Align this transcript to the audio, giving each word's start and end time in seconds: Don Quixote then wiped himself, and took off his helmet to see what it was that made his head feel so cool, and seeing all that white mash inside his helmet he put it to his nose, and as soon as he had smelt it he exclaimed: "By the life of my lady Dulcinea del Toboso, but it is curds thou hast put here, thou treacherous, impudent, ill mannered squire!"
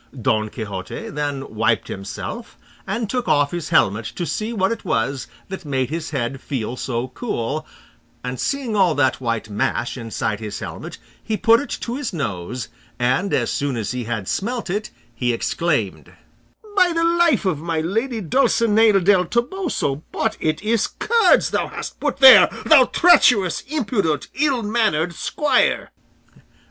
Don 0.19 0.49
Quixote 0.49 1.09
then 1.11 1.53
wiped 1.53 1.87
himself, 1.87 2.57
and 2.87 3.07
took 3.07 3.27
off 3.27 3.51
his 3.51 3.69
helmet 3.69 4.05
to 4.15 4.25
see 4.25 4.51
what 4.51 4.71
it 4.71 4.83
was 4.83 5.27
that 5.47 5.63
made 5.63 5.91
his 5.91 6.09
head 6.09 6.41
feel 6.41 6.75
so 6.75 7.09
cool, 7.09 7.67
and 8.23 8.39
seeing 8.39 8.75
all 8.75 8.95
that 8.95 9.21
white 9.21 9.47
mash 9.47 9.97
inside 9.97 10.39
his 10.39 10.57
helmet 10.57 10.97
he 11.23 11.37
put 11.37 11.59
it 11.59 11.69
to 11.81 11.97
his 11.97 12.13
nose, 12.13 12.67
and 12.97 13.31
as 13.31 13.51
soon 13.51 13.77
as 13.77 13.91
he 13.91 14.05
had 14.05 14.27
smelt 14.27 14.71
it 14.71 14.89
he 15.13 15.31
exclaimed: 15.33 16.11
"By 16.75 16.93
the 16.93 17.03
life 17.05 17.45
of 17.45 17.59
my 17.59 17.79
lady 17.79 18.21
Dulcinea 18.21 19.01
del 19.01 19.25
Toboso, 19.25 20.01
but 20.11 20.35
it 20.39 20.63
is 20.63 20.87
curds 20.87 21.51
thou 21.51 21.67
hast 21.67 21.99
put 21.99 22.17
here, 22.17 22.49
thou 22.65 22.85
treacherous, 22.85 23.61
impudent, 23.67 24.29
ill 24.33 24.63
mannered 24.63 25.13
squire!" 25.13 25.91